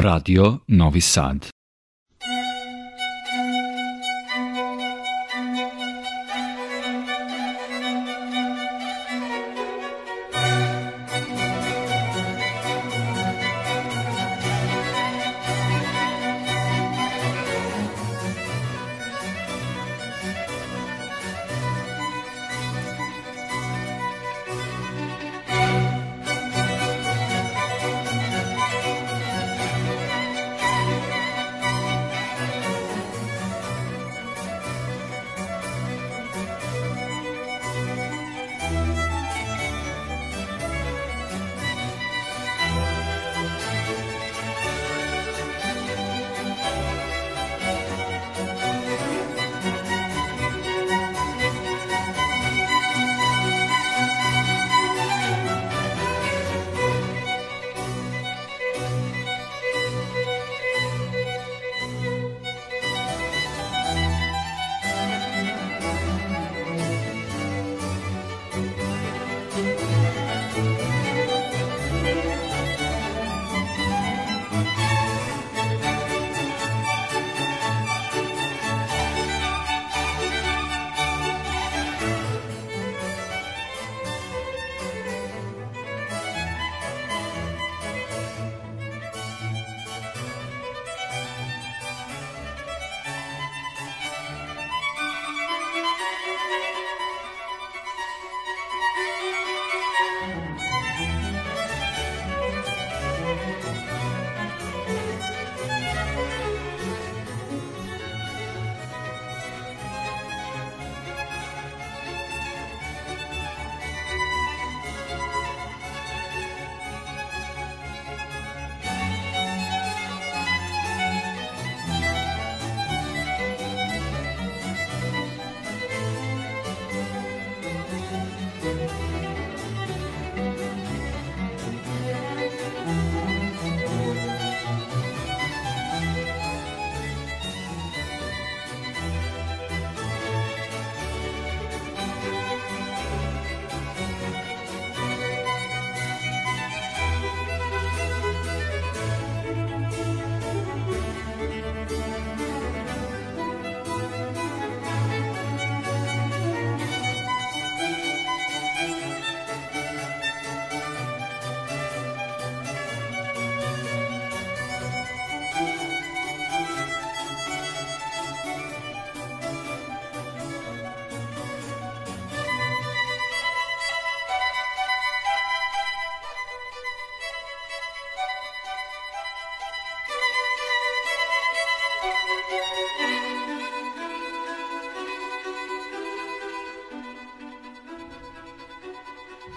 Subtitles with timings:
[0.00, 1.53] Radio Novi Sad.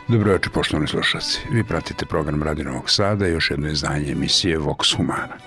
[0.07, 1.40] Dobro večer, poštovani slušalci.
[1.51, 5.38] Vi pratite program Radio Novog Sada i još jedno izdanje emisije Vox Humana.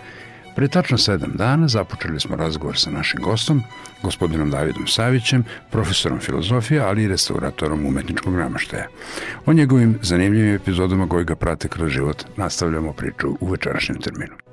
[0.56, 3.62] Pre tačno sedam dana započeli smo razgovor sa našim gostom,
[4.02, 8.86] gospodinom Davidom Savićem, profesorom filozofije, ali i restauratorom umetničkog namaštaja.
[9.46, 14.49] O njegovim zanimljivim epizodama koji ga prate kroz život nastavljamo priču u večerašnjem terminu.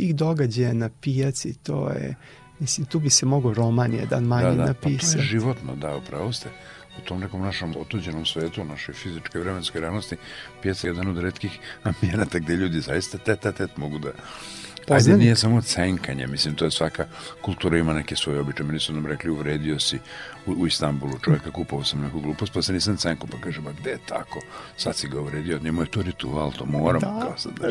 [0.00, 2.14] Tih događaja na pijaci, to je,
[2.58, 5.06] mislim, tu bi se mogo roman jedan manje da, da, napisati.
[5.06, 6.48] Pa to je životno, da, upravo ste.
[6.98, 10.16] u tom nekom našom otuđenom svetu, našoj fizičkoj vremenskoj realnosti,
[10.62, 11.58] pijaca je jedan od redkih
[11.90, 14.10] ambijenata gde ljudi zaista tet a tet mogu da
[14.88, 17.06] Ajde, nije samo cenkanje, mislim, to je svaka
[17.42, 18.66] kultura ima neke svoje običaje.
[18.66, 19.98] Meni su nam rekli, uvredio si
[20.50, 23.72] u, u Istanbulu čovjeka, kupao sam neku glupost, pa se nisam cenko, pa kaže, ba
[23.80, 24.40] gde je tako?
[24.76, 27.52] Sad si ga uvredio, njemu je to ritual, to moram, da, kao sad.
[27.60, 27.68] Da,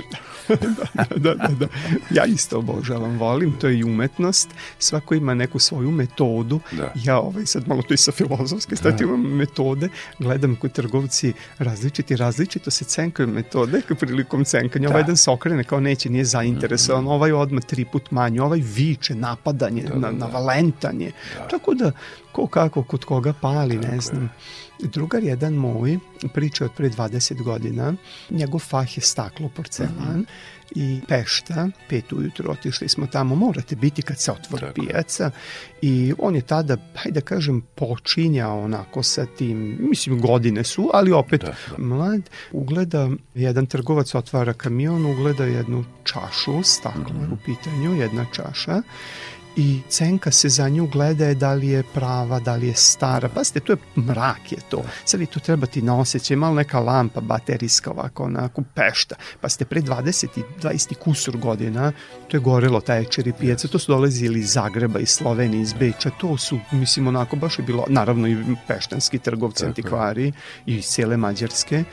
[0.56, 1.68] da, da, da, da.
[2.10, 4.50] Ja isto obožavam, volim, to je i umetnost,
[4.80, 6.60] svako ima neku svoju metodu.
[6.72, 6.94] Da.
[6.96, 8.98] Ja ovaj, sad malo to i sa filozofske da.
[9.02, 9.90] imam metode,
[10.20, 14.88] gledam kod trgovci različiti, različito se cenkaju metode prilikom cenkanja.
[14.88, 14.94] Da.
[14.94, 17.14] Ovaj jedan se okrene kao neće, nije zainteresovan, -hmm.
[17.14, 20.18] ovaj odmah tri put manje, ovaj viče, napadanje, da, da, na, da.
[20.18, 21.12] navalentanje.
[21.38, 21.48] Da.
[21.48, 21.92] Tako da
[22.40, 24.30] ko kako kod koga pali, Tako ne znam.
[24.80, 24.88] Je.
[24.88, 26.00] Drugar jedan moj,
[26.34, 27.94] priča od pre 20 godina,
[28.30, 33.76] njegov fah je staklo, porcelan, mm -hmm i Pešta, pet ujutro otišli smo tamo, morate
[33.76, 34.74] biti kad se otvori Tako.
[34.74, 35.32] pijaca
[35.82, 41.12] i on je tada, hajde da kažem, počinjao onako sa tim, mislim godine su, ali
[41.12, 41.84] opet da, da.
[41.84, 47.34] mlad, ugleda, jedan trgovac otvara kamion, ugleda jednu čašu, staklo mm -hmm.
[47.34, 48.82] u pitanju, jedna čaša
[49.60, 53.30] i cenka se za nju gleda je da li je prava, da li je stara.
[53.30, 54.84] Pazite, to je mrak je to.
[55.06, 59.16] Sad vi tu treba ti na osjećaj, malo neka lampa baterijska ovako, onako pešta.
[59.42, 61.92] Pa ste pre 20 i 20 kusur godina,
[62.28, 66.10] to je gorelo taj čeri pijaca, to su dolazili iz Zagreba, iz Slovenije, iz Beča,
[66.10, 70.32] to su, mislim, onako baš je bilo, naravno i peštanski trgovci, antikvari
[70.66, 71.84] i iz cijele Mađarske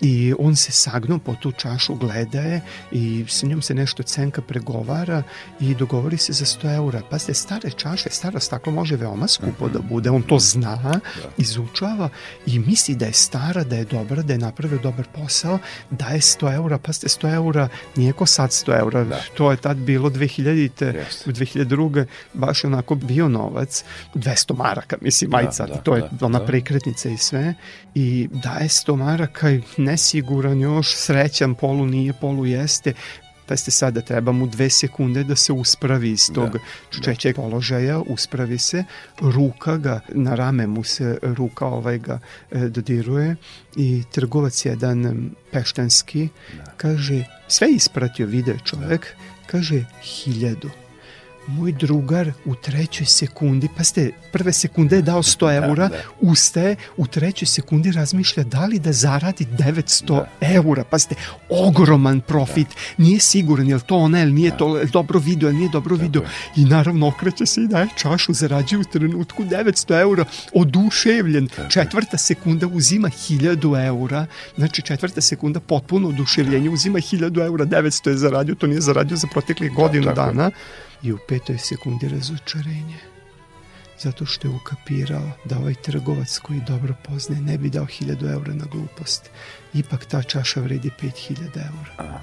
[0.00, 2.60] i on se sagnuo po tu čašu, gleda je
[2.92, 5.22] i sa njom se nešto cenka pregovara
[5.60, 7.02] i dogovori se za 100 eura.
[7.10, 11.00] Pazite, stare čaše, staro staklo može veoma skupo da bude, on to zna, da.
[11.38, 12.08] izučava
[12.46, 15.58] i misli da je stara, da je dobra, da je napravio dobar posao,
[15.90, 19.20] daje 100 eura, pazite, 100 eura nije ko sad 100 eura, da.
[19.36, 22.06] to je tad bilo 2000-te, u 2002.
[22.34, 26.46] baš onako bio novac, 200 maraka, mislim, da, da, to je da, ona da.
[26.46, 27.54] prekretnica i sve,
[27.94, 32.92] i daje 100 maraka i nesiguran još, srećan, polu nije, polu jeste,
[33.46, 36.58] pa ste sada treba mu dve sekunde da se uspravi iz tog da,
[37.02, 37.42] čečeg da.
[37.42, 38.84] položaja, uspravi se,
[39.20, 42.18] ruka ga, na rame mu se ruka ovaj ga
[42.50, 43.36] e, dodiruje
[43.76, 46.64] i trgovac jedan peštanski da.
[46.76, 49.46] kaže, sve ispratio video čovek, da.
[49.46, 50.83] kaže hiljadu
[51.46, 55.96] moj drugar u trećoj sekundi, pa ste, prve sekunde je dao 100 da, eura, da,
[55.96, 56.02] da.
[56.20, 60.26] ustaje, u trećoj sekundi razmišlja da li da zaradi 900 da.
[60.40, 61.14] eura, pa ste,
[61.48, 63.04] ogroman profit, da.
[63.04, 64.56] nije siguran je li to ona, ili nije da.
[64.56, 66.22] to dobro video, nije dobro video,
[66.56, 70.24] i naravno okreće se i daje čašu, zarađuje u trenutku 900 eura,
[70.54, 71.68] oduševljen, da.
[71.68, 74.26] četvrta sekunda uzima 1000 eura,
[74.56, 79.26] znači četvrta sekunda potpuno oduševljenje, uzima 1000 eura, 900 je zaradio, to nije zaradio za
[79.32, 80.50] proteklih godinu da, dana,
[81.04, 83.13] i u petoj sekundi razočarenje.
[83.98, 88.54] Zato što je ukapirao da ovaj trgovac koji dobro poznaje ne bi dao hiljadu eura
[88.54, 89.30] na glupost.
[89.74, 91.92] Ipak ta čaša vredi 5000 eura.
[91.96, 92.18] Aha.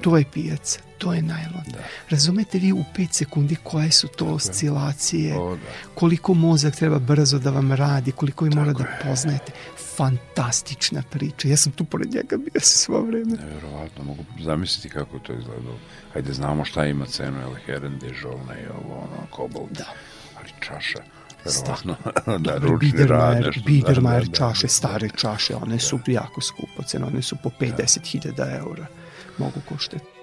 [0.00, 1.64] To je pijaca, to je najlon.
[1.72, 1.78] Da.
[2.10, 5.60] Razumete vi u 5 sekundi koje su to Tako oscilacije, o, da.
[5.94, 9.52] koliko mozak treba brzo da vam radi, koliko vi mora da poznajete.
[9.96, 11.48] Fantastična priča.
[11.48, 13.36] Ja sam tu pored njega bio se svo vreme.
[13.36, 15.78] Neverovatno, mogu zamisliti kako to izgledalo.
[16.12, 19.70] Hajde, znamo šta ima cenu, El Heren, Dežolna i ovo, ono, Kobold.
[19.70, 19.84] Da.
[20.60, 20.98] Čaša,
[21.44, 21.96] verovatno,
[22.38, 23.62] da, ručni Biedermeier, rad, nešto.
[23.66, 26.12] Biedermeier da, da, čaše, da, stare čaše, one su da.
[26.12, 28.56] jako skupo cene, one su po 50.000 da.
[28.56, 28.86] eura
[29.38, 30.17] mogu koštati.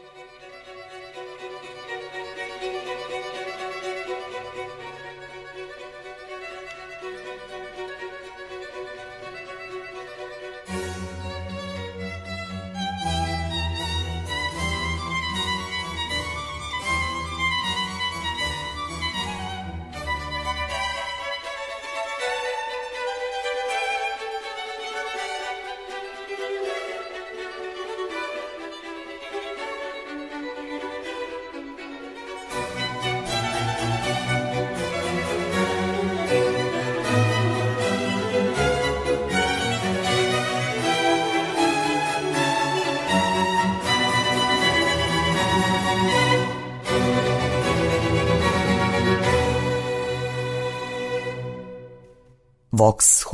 [52.85, 53.25] Vox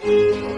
[0.00, 0.57] Humana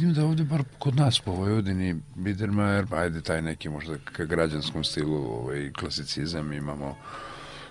[0.00, 4.84] Vidim da ovde, bar kod nas po Vojvodini, Biedermajer, ajde taj neki možda ka građanskom
[4.84, 6.96] stilu ovaj, klasicizam imamo,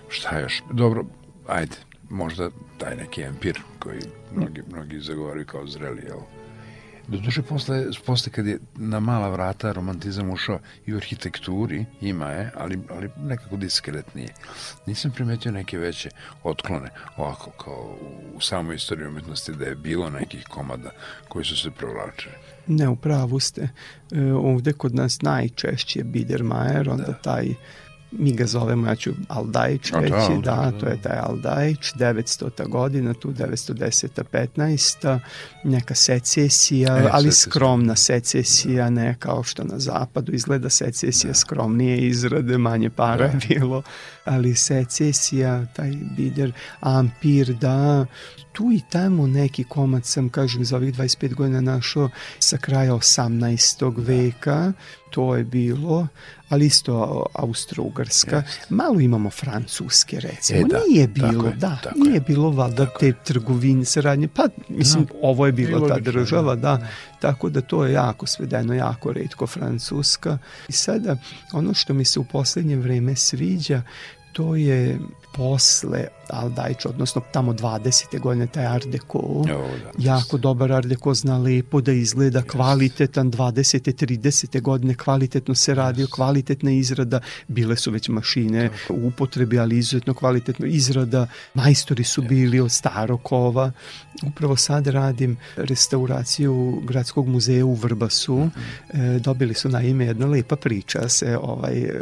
[0.08, 1.04] šta još, dobro,
[1.46, 1.76] ajde,
[2.10, 4.00] možda taj neki empir koji
[4.34, 6.18] mnogi, mnogi zagovaraju kao zreli, jel?
[7.10, 12.50] Doduše, posle, posle kad je na mala vrata romantizam ušao i u arhitekturi, ima je,
[12.56, 14.28] ali, ali nekako diskretnije.
[14.86, 16.10] Nisam primetio neke veće
[16.42, 17.96] otklone, ovako kao
[18.34, 20.90] u samoj istoriji umetnosti da je bilo nekih komada
[21.28, 22.34] koji su se provlačili.
[22.66, 23.68] Ne, u pravu ste.
[24.12, 27.12] E, ovde kod nas najčešće je Biedermajer, onda da.
[27.12, 27.54] taj
[28.12, 32.68] mi ga zovemo, ja ću Aldajić reći, da, da, da, to je taj Aldajić, 900.
[32.68, 34.22] godina, tu 910.
[34.32, 35.18] 15.
[35.64, 41.34] neka secesija, e, ali skromna secesija, ne kao što na zapadu izgleda secesija, da.
[41.34, 43.24] skromnije izrade, manje para da.
[43.24, 43.82] je bilo,
[44.24, 48.06] ali secesija, taj bider, ampir, da,
[48.52, 53.90] tu i tamo neki komad sam, kažem, za ovih 25 godina našao sa kraja 18.
[53.90, 54.02] Da.
[54.02, 54.72] veka,
[55.10, 56.06] to je bilo,
[56.48, 58.42] ali isto Austro-Ugarska.
[58.42, 58.44] Yes.
[58.68, 60.60] Malo imamo francuske, recimo.
[60.60, 62.20] E, da, nije bilo, je, da, nije je.
[62.20, 66.86] bilo valjda te trgovine, saradnje, pa mislim, da, ovo je bila ta država, da, da,
[67.20, 70.38] tako da to je jako svedeno, jako redko francuska.
[70.68, 71.16] I sada,
[71.52, 73.82] ono što mi se u poslednje vreme sviđa,
[74.32, 74.98] to je
[75.34, 78.20] posle Aldajča, odnosno tamo 20.
[78.20, 79.58] godine taj Art Deco, o, da,
[79.98, 84.06] jako dobar Art Deco zna lepo da izgleda, kvalitetan 20.
[84.06, 84.60] 30.
[84.60, 88.94] godine, kvalitetno se radio, kvalitetna izrada, bile su već mašine Tako.
[88.94, 93.72] u upotrebi, ali izuzetno kvalitetno izrada, majstori su bili od starokova.
[94.26, 98.50] Upravo sad radim restauraciju Gradskog muzeja u Vrbasu, mm
[98.92, 99.16] -hmm.
[99.16, 102.00] e, dobili su na ime jedna lepa priča se ovaj e,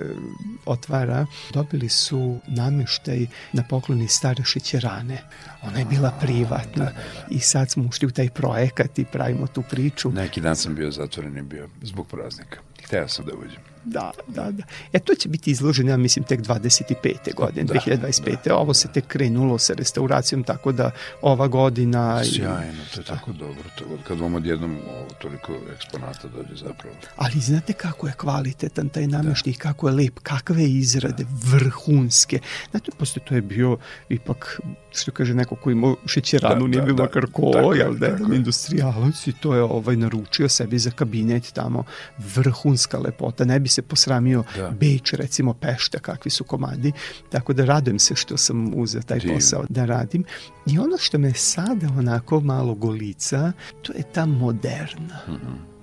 [0.67, 5.23] otvara, dobili su nameštaj na pokloni stare šećerane.
[5.63, 6.91] Ona je bila privatna
[7.31, 10.11] i sad smo ušli u taj projekat i pravimo tu priču.
[10.11, 12.59] Neki dan sam bio zatvoren i bio zbog praznika.
[12.85, 13.78] Hteo sam da uđem.
[13.89, 14.63] Da, da, da.
[14.93, 17.35] E, to će biti izloženo, ja mislim, tek 25.
[17.35, 18.37] godine, da, 2025.
[18.45, 20.91] Da, Ovo se tek krenulo sa restauracijom, tako da
[21.23, 22.25] ova godina...
[22.25, 23.15] Sjajno, to je da.
[23.15, 23.65] tako dobro.
[23.79, 24.79] To, kad vam odjednom
[25.19, 26.95] toliko eksponata dođe zapravo.
[27.17, 29.59] Ali znate kako je kvalitetan taj nameštaj, da.
[29.59, 31.57] kako je lep, kakve izrade, da.
[31.57, 32.39] vrhunske.
[32.71, 33.79] Znate, posle to je bio
[34.09, 38.07] ipak, što kaže neko ko ima šećeranu, da, nije da, bilo da, ko, jel da,
[38.07, 41.85] jedan industrijalac i to je ovaj naručio sebi za kabinet tamo,
[42.19, 44.71] vrhunska lepota, ne bi se posramio da.
[44.71, 46.93] Beč, recimo Pešta, kakvi su komadi,
[47.31, 49.35] tako da radujem se što sam uzeo taj Divno.
[49.35, 50.25] posao da radim.
[50.67, 55.21] I ono što me sada onako malo golica, to je ta moderna.
[55.29, 55.79] Mm -hmm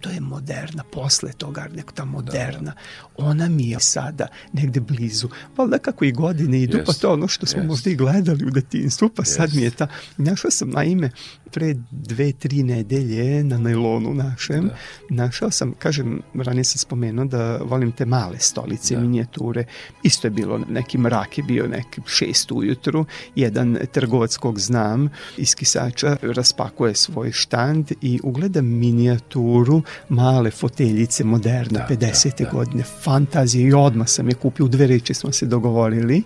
[0.00, 2.74] to je moderna, posle toga neko ta moderna, da,
[3.16, 5.28] ona mi je sada negde blizu.
[5.56, 6.86] Valjda kako i godine idu, yes.
[6.86, 7.66] pa to ono što smo yes.
[7.66, 9.36] možda i gledali u detinstvu, pa yes.
[9.36, 11.10] sad mi je ta, našao sam naime
[11.52, 14.76] pre dve, tri nedelje na najlonu našem, da.
[15.10, 19.00] našao sam, kažem, ranije sam spomenuo da volim te male stolice, da.
[19.00, 19.64] minijature,
[20.02, 23.04] isto je bilo, neki mrak je bio neki šest ujutru,
[23.34, 31.78] jedan trgovac kog znam iz Kisača raspakuje svoj štand i ugleda minijaturu male foteljice moderne,
[31.78, 32.38] da, 50.
[32.38, 32.50] Da, da.
[32.50, 36.22] godine, fantazije i odmah sam je kupio, u dve reči smo se dogovorili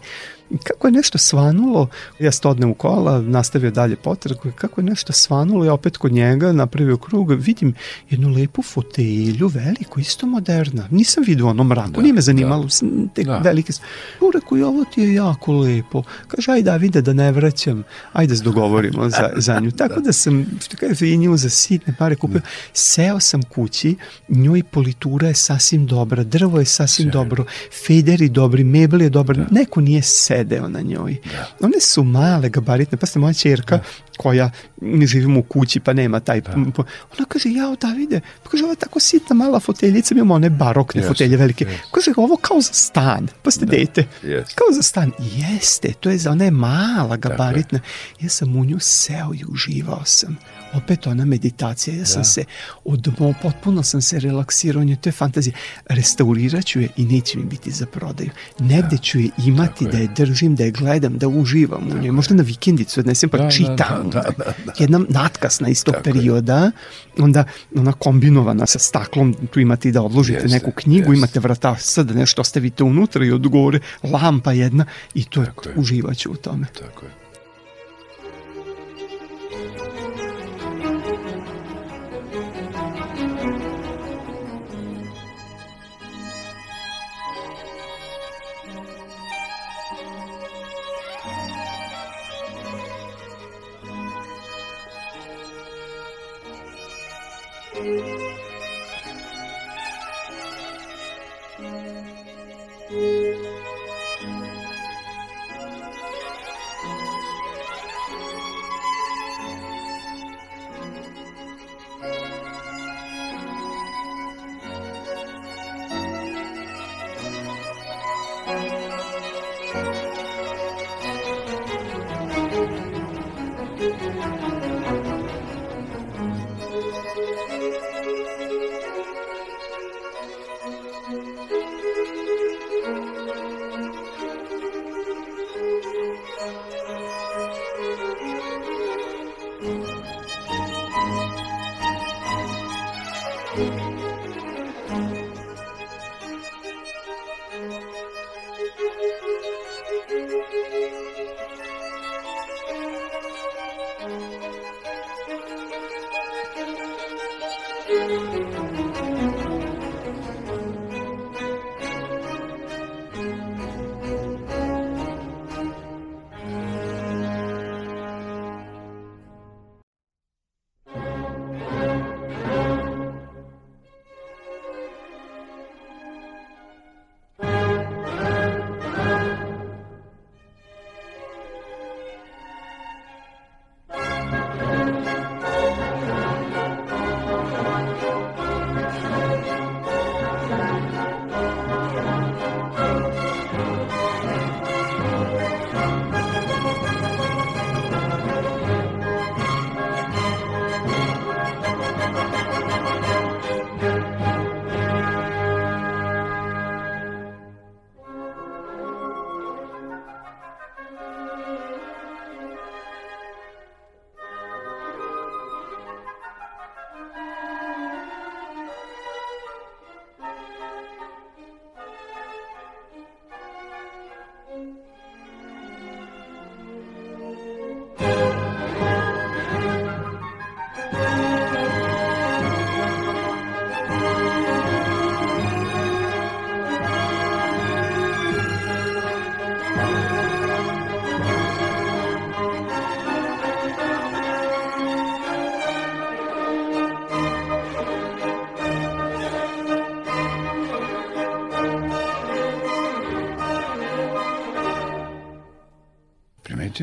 [0.65, 5.65] kako je nešto svanulo, ja stodne u kola, nastavio dalje potragu, kako je nešto svanulo,
[5.65, 7.75] ja opet kod njega napravio krug, vidim
[8.11, 10.89] jednu lepu fotelju, veliku, isto moderna.
[10.91, 12.89] Nisam vidio ono mraku, da, nije me zanimalo, da.
[13.15, 13.39] te da.
[13.39, 13.73] velike.
[14.21, 16.03] U reku, ovo ti je jako lepo.
[16.29, 19.71] Kaže, ajde, da vide da ne vraćam, ajde se dogovorimo za, za nju.
[19.81, 22.41] Tako da, da sam, što kaže, i nju za sitne pare kupio.
[22.41, 22.47] Da.
[22.73, 23.97] Seo sam kući,
[24.29, 27.25] njoj politura je sasvim dobra, drvo je sasvim Sjajno.
[27.25, 27.45] dobro,
[27.87, 29.47] federi dobri, mebel je dobar, da.
[29.51, 30.03] neko nije
[30.35, 31.17] sedeo na njoj.
[31.25, 31.67] Da.
[31.67, 33.83] One su male, gabaritne, pa ste moja čerka, da
[34.17, 34.51] koja
[34.81, 36.53] mi živimo u kući pa nema taj da.
[36.53, 41.03] ona kaže jao Davide pa kaže ova tako sitna mala foteljica mi imamo one barokne
[41.03, 41.77] yes, fotelje velike yes.
[41.93, 43.77] kaže ovo kao za stan pa ste da.
[43.77, 44.55] dete yes.
[44.55, 47.81] kao za stan jeste to je za ona je mala gabaritna
[48.21, 50.39] ja sam u nju seo i uživao sam
[50.77, 52.25] opet ona meditacija, ja sam da.
[52.25, 52.45] se
[52.85, 55.55] odmo, potpuno sam se relaksirao, to je fantazija.
[55.87, 58.31] Restaurirat ću je i neće mi biti za prodaju.
[58.59, 58.97] Negde da.
[58.97, 62.11] ću je imati, da je držim, da je gledam, da uživam u njoj.
[62.11, 64.11] Možda na vikendicu odnesem pa da, da čitam.
[64.11, 64.73] Da, da, da, da.
[64.79, 66.71] Jedna natkasna iz tog Tako perioda, je.
[67.19, 67.45] onda
[67.77, 71.19] ona kombinovana sa staklom, tu imate da odložite jeste, neku knjigu, jeste.
[71.19, 75.75] imate vrata sad da nešto ostavite unutra i odgore lampa jedna i to Tako je.
[75.77, 76.67] uživaću u tome.
[76.81, 77.24] Tako je.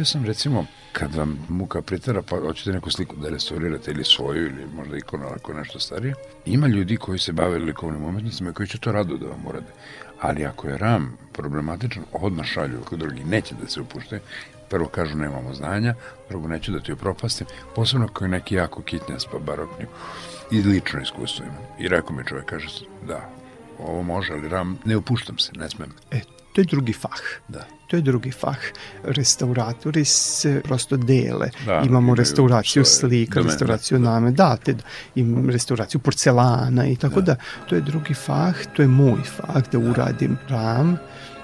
[0.01, 4.45] Primetio sam recimo kad vam muka pritara pa hoćete neku sliku da restaurirate ili svoju
[4.45, 6.13] ili možda ikonu ako nešto starije,
[6.45, 9.71] ima ljudi koji se bave likovnim umetnicima koji će to rado da vam urade.
[10.21, 14.19] Ali ako je RAM problematičan, odmah šalju kod drugi, neće da se upušte.
[14.69, 15.95] Prvo kažu nemamo znanja,
[16.29, 19.87] drugo neću da ti upropastim, posebno ako je neki jako kitnjas pa baroknju.
[20.51, 21.63] I lično iskustvo imam.
[21.79, 22.67] I rekao mi čovjek, kaže
[23.07, 23.29] da,
[23.79, 25.93] ovo može, ali RAM, ne upuštam se, ne smem.
[26.11, 26.21] E,
[26.53, 27.21] to je drugi fah.
[27.47, 27.65] Da.
[27.87, 28.57] To je drugi fah.
[29.03, 31.49] Restauratori se prosto dele.
[31.65, 33.51] Da, Imamo restauraciju slika, domene.
[33.51, 34.75] restauraciju name, da, te,
[35.15, 37.33] im restauraciju porcelana i tako da.
[37.33, 37.39] da.
[37.69, 40.97] To je drugi fah, to je moj fah da uradim ram.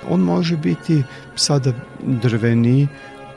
[0.10, 1.04] On može biti
[1.36, 2.88] sada drveni,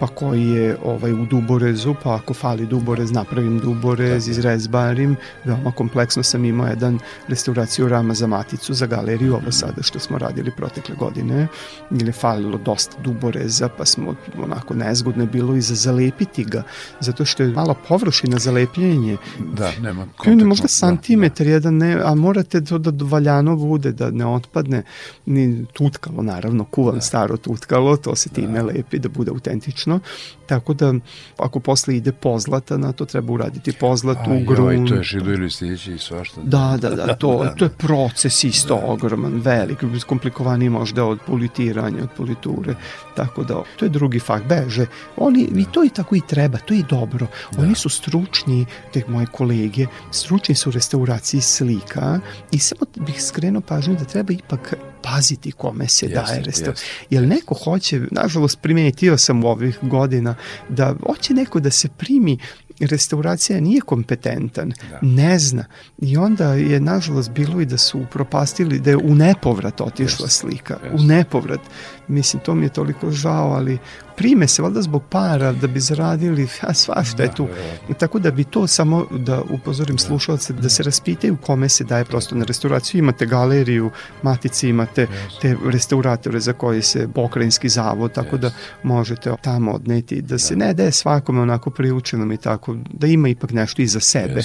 [0.01, 6.23] pa koji je ovaj u duborezu, pa ako fali duborez, napravim duborez, izrezbarim, veoma kompleksno
[6.23, 10.95] sam imao jedan restauraciju rama za maticu, za galeriju, ovo sada što smo radili protekle
[10.95, 11.47] godine,
[11.91, 16.63] ili je falilo dosta duboreza, pa smo onako nezgodno je bilo i za zalepiti ga,
[17.01, 19.17] zato što je mala površina za lepljenje.
[19.39, 20.47] Da, nema kontaktno.
[20.47, 24.83] Možda santimetar da, jedan, ne, a morate to da valjano bude, da ne otpadne,
[25.27, 27.01] ni tutkalo, naravno, kuvam da.
[27.01, 28.65] staro tutkalo, to se time da.
[28.65, 30.03] lepi, da bude autentično no,
[30.51, 30.95] tako da
[31.39, 34.79] ako posle ide pozlata, na to treba uraditi pozlatu, A, grunt.
[34.81, 36.41] Joj, to je šido ili stići i svašta.
[36.45, 38.87] Da, da, da, to, to je proces isto da.
[38.87, 42.75] ogroman, velik, komplikovaniji možda od politiranja, od politure,
[43.17, 44.87] tako da to je drugi fakt, beže.
[45.17, 45.61] Oni, da.
[45.61, 47.27] i to i tako i treba, to je dobro.
[47.53, 47.63] Da.
[47.63, 52.21] Oni su stručni, te moje kolege, stručni su u restauraciji slika
[52.53, 56.87] i samo bih skrenuo pažnju da treba ipak paziti kome se jeste, daje restauracija.
[57.11, 60.35] Jer neko hoće, nažalost primetio sam u ovih godina,
[60.68, 62.38] da hoće neko da se primi
[62.81, 64.98] restauracija nije kompetentan, da.
[65.03, 65.64] ne zna.
[65.98, 70.31] I onda je nažalost bilo i da su upropastili, da je u nepovrat otišla yes.
[70.31, 70.79] slika.
[70.85, 71.00] Yes.
[71.00, 71.61] U nepovrat.
[72.09, 73.79] Mislim, to mi je toliko žao, ali
[74.21, 77.49] prime se valjda zbog para da bi zaradili, a svašta da, je tu.
[77.89, 80.03] Da, Tako da bi to samo da upozorim da.
[80.03, 82.99] slušalce da se raspitaju kome se daje prosto na restauraciju.
[82.99, 83.91] Imate galeriju,
[84.23, 85.07] matici imate
[85.41, 88.51] te restauratore za koji se pokrajinski zavod, tako da
[88.83, 90.65] možete tamo odneti da se da.
[90.65, 94.43] ne daje svakome onako priučenom i tako, da ima ipak nešto iza sebe.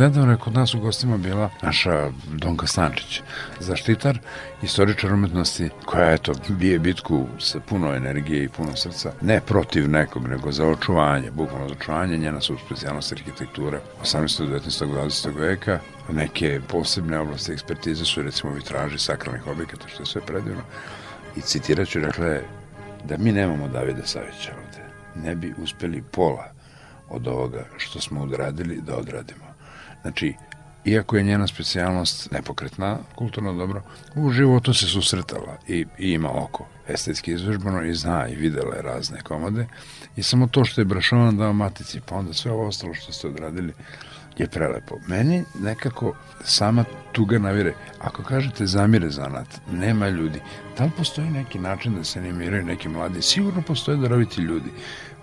[0.00, 3.22] Nedavno je kod nas u gostima bila naša Donka Stančić,
[3.58, 4.18] zaštitar,
[4.62, 10.28] istoričar umetnosti, koja eto, bije bitku sa puno energije i puno srca, ne protiv nekog,
[10.28, 14.48] nego za očuvanje, bukvalno za očuvanje, njena su specijalnost arhitekture 18.
[14.48, 14.86] 19.
[14.86, 15.36] 20.
[15.36, 15.78] veka,
[16.12, 20.62] neke posebne oblasti ekspertize su recimo vitraži sakralnih objekata, što je sve predivno.
[21.36, 22.40] I citirat ću, dakle,
[23.04, 24.84] da mi nemamo Davida Savića ovde,
[25.28, 26.52] ne bi uspeli pola
[27.08, 29.49] od ovoga što smo odradili da odradimo.
[30.02, 30.34] Znači,
[30.84, 33.82] iako je njena specijalnost nepokretna, kulturno dobro,
[34.14, 38.82] u životu se susretala i, i ima oko estetski izvežbano i zna i videla je
[38.82, 39.66] razne komode
[40.16, 43.28] i samo to što je Brašovan dao matici, pa onda sve ovo ostalo što ste
[43.28, 43.72] odradili
[44.38, 44.96] je prelepo.
[45.06, 47.74] Meni nekako sama tuga navire.
[47.98, 50.40] Ako kažete zamire zanat, nema ljudi.
[50.78, 53.22] Da li postoji neki način da se animiraju neki mladi?
[53.22, 54.70] Sigurno postoje daroviti ljudi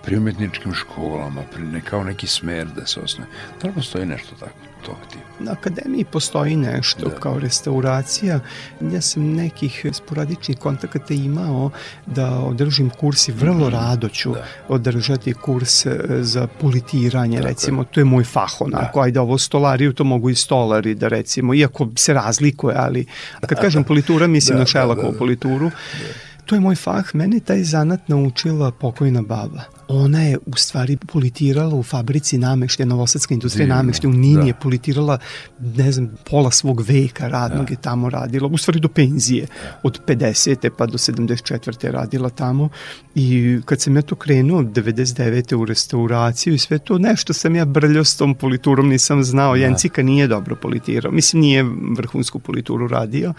[0.08, 3.30] pri umetničkim školama, pri ne, kao neki smer da se osnoje.
[3.62, 4.68] Da li postoji nešto tako?
[4.86, 5.44] tog tipa?
[5.44, 7.16] Na akademiji postoji nešto da.
[7.16, 8.40] kao restauracija.
[8.82, 11.72] Ja sam nekih sporadičnih kontakata imao
[12.06, 13.72] da održim kurs i vrlo mm.
[13.72, 14.46] rado ću da.
[14.68, 19.06] održati kurs e, za politiranje, Tako recimo, to je moj fah onako, da.
[19.06, 23.06] ajde ovo stolariju, to mogu i stolari da recimo, iako se razlikuje, ali
[23.40, 23.88] kad da, kažem da.
[23.88, 27.16] politura, mislim da, na Šelakovu da, da, polituru, da to je moj fah.
[27.16, 29.62] Mene taj zanat naučila pokojna baba.
[29.88, 34.48] Ona je u stvari politirala u fabrici namešlja, Novosadska industrija namešlja u Nini da.
[34.48, 35.18] je politirala,
[35.60, 37.74] ne znam, pola svog veka radnog da.
[37.74, 39.48] je tamo radila, u stvari do penzije,
[39.84, 40.70] od 50.
[40.78, 41.92] pa do 74.
[41.92, 42.70] radila tamo
[43.16, 45.56] i kad sam ja to krenuo 99.
[45.56, 49.62] u restauraciju i sve to, nešto sam ja brljao s tom politurom, nisam znao, da.
[49.62, 51.66] Jencika nije dobro politirao, mislim nije
[51.98, 53.34] vrhunsku polituru radio,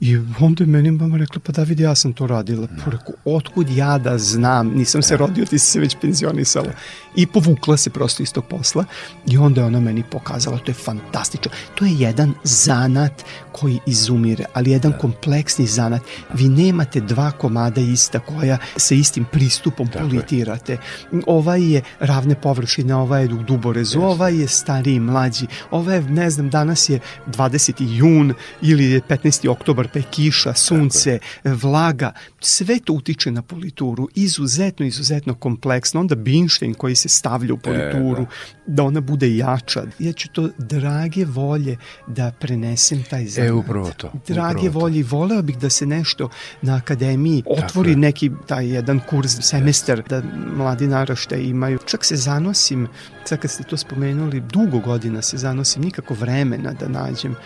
[0.00, 2.66] I onda je meni mama rekla, pa David, ja sam to radila.
[2.84, 6.72] Pa rekao, otkud ja da znam, nisam se rodio, ti si se već penzionisala.
[7.16, 8.84] I povukla se prosto iz tog posla
[9.26, 11.50] i onda je ona meni pokazala, to je fantastično.
[11.74, 14.98] To je jedan zanat koji izumire, ali jedan da.
[14.98, 16.02] kompleksni zanat.
[16.34, 20.72] Vi nemate dva komada ista koja sa istim pristupom Tako politirate.
[20.72, 20.78] Je.
[21.26, 24.04] Ovaj je ravne površine, ovaj je u duborezu, yes.
[24.04, 27.74] ovaj je stariji, mlađi, ovaj je, ne znam, danas je 20.
[27.78, 29.48] jun ili je 15.
[29.48, 36.00] oktobar je kiša, sunce, vlaga, sve to utiče na polituru, izuzetno, izuzetno kompleksno.
[36.00, 38.26] Onda Binštein koji se stavlja u polituru, e,
[38.66, 38.74] da.
[38.74, 39.82] da ona bude jača.
[39.98, 43.48] Ja ću to drage volje da prenesem taj zanat.
[43.48, 44.12] E, upravo to.
[44.28, 45.16] Drage upravo volje, to.
[45.16, 46.28] voleo bih da se nešto
[46.62, 48.00] na akademiji otvori dakle.
[48.00, 50.22] neki taj jedan kurs, semestar, da
[50.56, 51.78] mladi naraštaj imaju.
[51.86, 52.88] Čak se zanosim,
[53.24, 57.36] sad kad ste to spomenuli, dugo godina se zanosim, nikako vremena da nađem,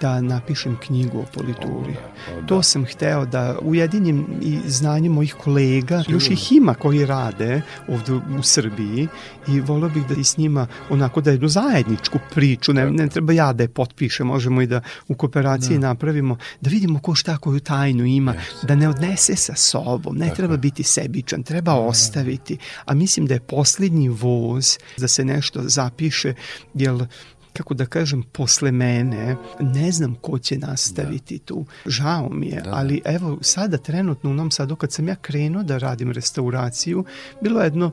[0.00, 1.94] da napišem knjigu o polituri kulturi.
[2.28, 2.46] Da, da.
[2.46, 6.16] To sam hteo da ujedinim i znanje mojih kolega, Sigurno.
[6.16, 9.08] još ih ima koji rade ovde u Srbiji
[9.48, 13.32] i volio bih da i s njima onako da jednu zajedničku priču, ne, ne treba
[13.32, 15.88] ja da je potpišem, možemo i da u kooperaciji da.
[15.88, 18.66] napravimo, da vidimo ko šta koju tajnu ima, yes.
[18.66, 20.36] da ne odnese sa sobom, ne Tako.
[20.36, 21.78] treba biti sebičan, treba da.
[21.78, 26.34] ostaviti, a mislim da je poslednji voz da se nešto zapiše,
[26.74, 27.06] jer
[27.52, 31.44] kako da kažem, posle mene, ne znam ko će nastaviti da.
[31.44, 31.64] tu.
[31.86, 32.76] Žao mi je, da, da.
[32.76, 37.04] ali evo sada trenutno u Novom Sadu kad sam ja krenuo da radim restauraciju,
[37.40, 37.92] bilo je jedno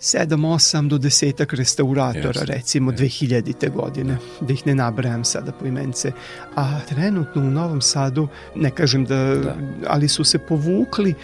[0.00, 2.44] 7, 8 do desetak restauratora, yes.
[2.44, 2.96] recimo yes.
[2.96, 3.72] 2000.
[3.72, 6.12] godine, da ih ne nabrajam sada po imence.
[6.56, 9.56] A trenutno u Novom Sadu, ne kažem da, da.
[9.86, 11.14] ali su se povukli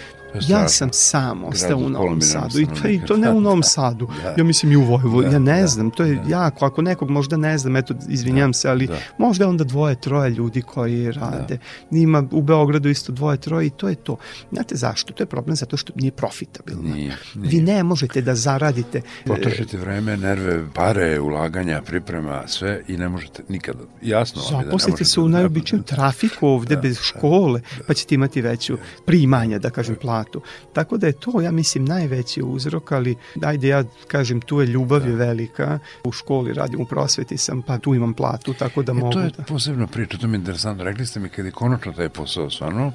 [0.48, 4.08] Ja sam sam ostao u Novom Sadu i to, i to ne u Novom Sadu.
[4.22, 4.34] Da.
[4.38, 5.30] Ja mislim i u Vojvodini.
[5.30, 6.22] Da, ja ne da, znam, to je da.
[6.28, 6.64] jako.
[6.64, 8.98] Ako nekog možda ne znam, eto, izvinjam da, se, ali da.
[9.18, 11.58] možda onda dvoje, troje ljudi koji rade.
[11.90, 11.98] Da.
[11.98, 14.16] Ima u Beogradu isto dvoje, troje i to je to.
[14.52, 15.12] Znate zašto?
[15.12, 16.94] To je problem zato što nije profitabilno.
[16.94, 17.50] Nije, nije.
[17.50, 18.98] Vi ne možete da zaradite.
[18.98, 23.84] E, Potrošite vreme, nerve, pare, ulaganja, priprema, sve i ne možete nikada.
[24.02, 25.04] Jasno vam je da ne možete.
[25.04, 29.70] se u najobičnijem trafiku ovde da, bez škole, da, pa ćete imati veću primanja, da
[29.70, 30.42] kažem, planu platu.
[30.72, 35.06] Tako da je to, ja mislim, najveći uzrok, ali ajde ja kažem, tu je ljubav
[35.06, 35.24] je da.
[35.24, 35.78] velika.
[36.04, 39.20] U školi radim u prosveti sam, pa tu imam platu, tako da e, mogu to
[39.20, 39.42] je da...
[39.42, 40.84] posebna priča, to mi je interesantno.
[40.84, 42.92] Rekli ste mi kad je konačno taj posao stvarno,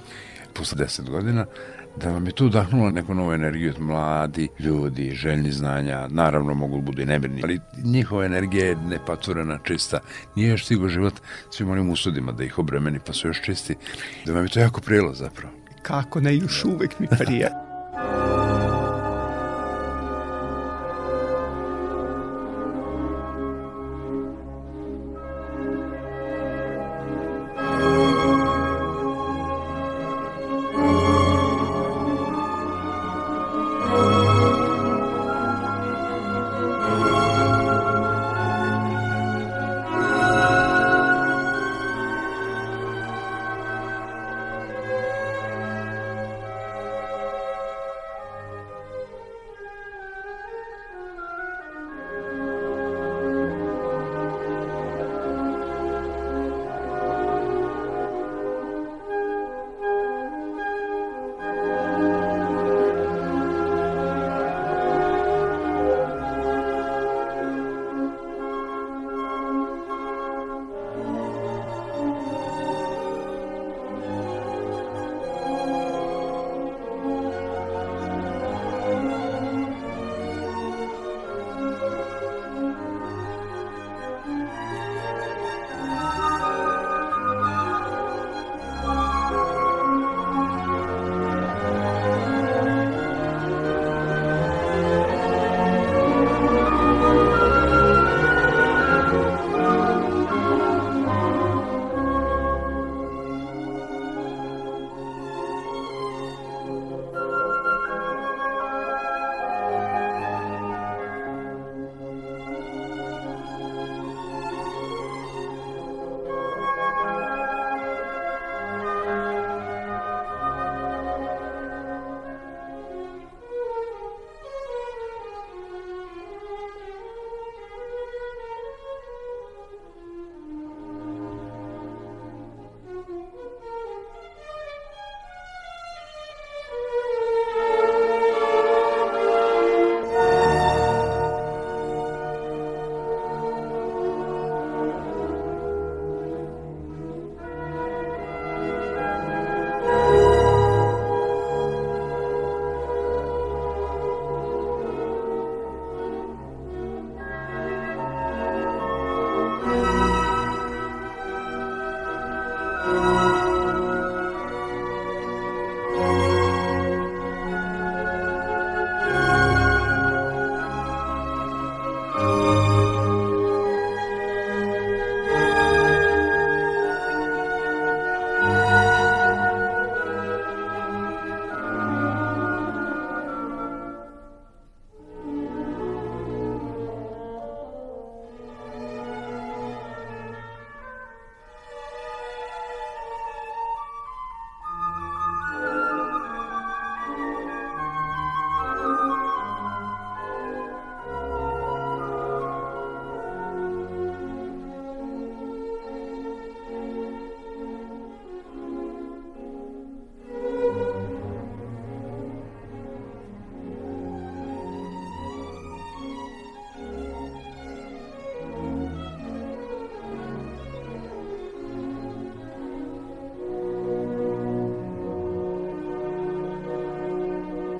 [0.53, 1.45] posle deset godina,
[1.97, 6.75] da vam je tu udahnulo neku novu energiju od mladi ljudi, željni znanja, naravno mogu
[6.75, 9.99] da budu i nemirni, ali njihova energija je nepatvorena, čista.
[10.35, 11.13] Nije još stigo život
[11.49, 13.75] svim onim usudima da ih obremeni, pa su još čisti.
[14.25, 17.49] Da vam je to jako prijelo zapravo kako ne, još uvek mi prija.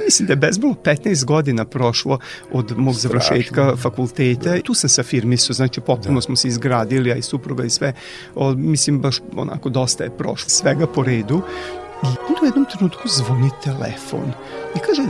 [0.06, 2.20] mislim da je bezbolo 15 godina prošlo
[2.51, 3.10] od mog Strašno.
[3.10, 4.51] završetka fakulteta.
[4.51, 4.62] Da.
[4.62, 6.22] Tu sam sa firmisu, znači potpuno da.
[6.22, 7.93] smo se izgradili, a i supruga i sve.
[8.36, 11.41] O, mislim, baš onako dosta je prošlo svega po redu.
[12.03, 12.08] I
[12.41, 14.32] u jednom trenutku zvoni telefon.
[14.76, 15.01] I kaže,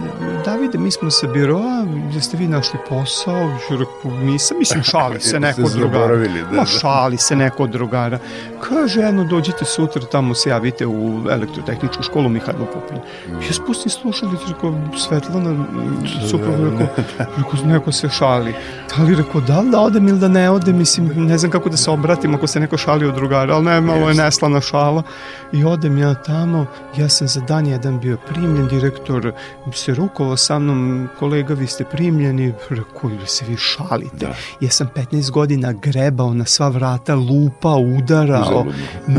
[0.46, 3.50] Davide, mi smo sa biroa, gde ste vi našli posao?
[3.70, 6.18] Rekao, nisam, mislim, šali se neko od drugara.
[6.18, 8.20] Da, Ma, šali se neko od drugara.
[8.62, 12.98] Kaže, jedno, dođite sutra, tamo se javite u elektrotehničku školu Mihajlo Pupin.
[12.98, 13.42] Mm.
[13.42, 15.66] Ja spustim slušalicu, rekao, Svetlana,
[16.30, 16.88] supravo, rekao,
[17.18, 18.54] rekao, neko se šali.
[18.98, 21.78] Ali rekao, da li da odem ili da ne odem, mislim, ne znam kako da
[21.78, 25.04] se obratim ako se neko šali od drugara, ali ne, malo je neslana šala.
[25.52, 26.66] I odem ja tamo,
[26.98, 29.34] ja sam za dan jedan bio primljen, direktor
[29.74, 34.18] se rukovao sa mnom, kolega vi ste primljeni, rekao ili se vi šalite.
[34.26, 34.36] Da.
[34.62, 38.66] Ja sam 15 godina grebao na sva vrata, lupa, udarao,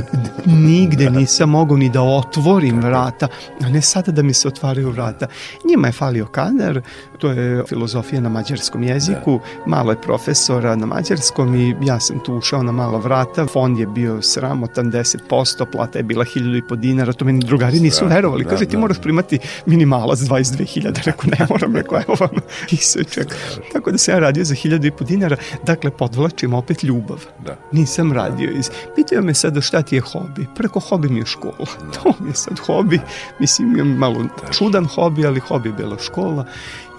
[0.68, 3.28] nigde nisam mogao ni da otvorim vrata,
[3.64, 5.26] a ne sada da mi se otvaraju vrata.
[5.68, 6.80] Njima je falio kadar,
[7.18, 9.70] to je filozofija na mađarskom jeziku, da.
[9.70, 13.87] malo je profesora na mađarskom i ja sam tu ušao na malo vrata, fond je
[13.87, 18.64] bio sramotan 10%, plata je bila 1000 dinara, to meni drugari nisu verovali, da, kaže
[18.64, 22.30] ti da, moraš primati minimalac 22.000, rekao ne moram, rekao evo vam
[22.70, 23.36] isečak.
[23.72, 25.36] Tako da se ja radio za 1000 i po dinara,
[25.66, 27.24] dakle podvlačim opet ljubav.
[27.44, 27.56] Da.
[27.72, 28.70] Nisam radio iz...
[28.96, 30.46] Pitaju me sada šta ti je hobi?
[30.54, 31.54] Preko hobi mi je škola.
[31.58, 32.00] Da.
[32.02, 33.00] To mi je sad hobi,
[33.38, 36.46] mislim imam malo čudan hobi, ali hobi je bila škola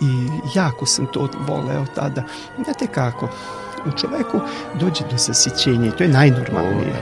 [0.01, 2.23] i jako sam to voleo tada.
[2.63, 3.29] Znate kako,
[3.85, 4.39] u čoveku
[4.79, 6.93] dođe do zasićenja i to je najnormalnije.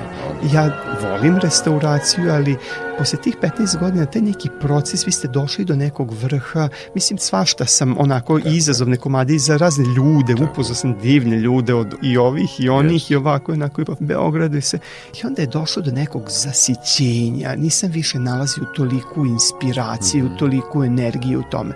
[0.53, 0.71] Ja
[1.01, 2.55] volim restauraciju, ali
[2.97, 7.65] posle tih 15 godina, taj neki proces, vi ste došli do nekog vrha, mislim svašta
[7.65, 8.49] sam onako Tako.
[8.49, 13.11] izazovne komade za razne ljude, upoznao sam divne ljude od i ovih i onih yes.
[13.11, 14.79] i ovako i onako i po Beogradu i se.
[15.23, 20.39] I onda je došlo do nekog zasićenja, nisam više nalazio toliku inspiraciju, mm -hmm.
[20.39, 21.75] toliku energiju u tome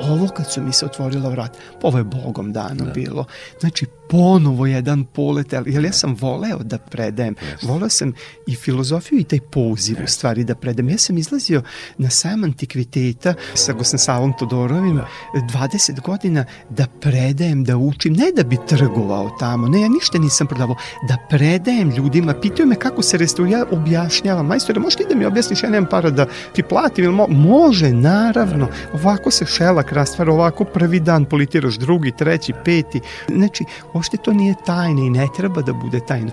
[0.00, 2.90] ovo kad su mi se otvorila vrat, ovo je Bogom dano da.
[2.90, 3.24] bilo.
[3.60, 7.34] Znači, ponovo jedan polet, jer ja sam voleo da predajem.
[7.34, 7.68] Yes.
[7.68, 8.12] Voleo sam
[8.46, 10.04] i filozofiju i taj poziv yes.
[10.04, 10.88] u stvari da predajem.
[10.88, 11.62] Ja sam izlazio
[11.98, 15.08] na sam antikviteta sa Gosna Savom Todorovim da.
[15.34, 20.46] 20 godina da predajem, da učim, ne da bi trgovao tamo, ne, ja ništa nisam
[20.46, 20.76] prodavao,
[21.08, 25.24] da predajem ljudima, pitaju me kako se restaurira, ja objašnjavam, majstore, možeš ti da mi
[25.24, 30.32] objasniš, ja nemam para da ti platim, ili mo može, naravno, ovako se šelak rastvara,
[30.32, 33.64] ovako prvi dan politiraš, drugi, treći, peti, znači,
[33.98, 36.32] uopšte to nije tajna i ne treba da bude tajna.